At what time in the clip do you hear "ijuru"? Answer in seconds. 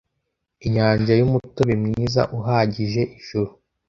3.19-3.51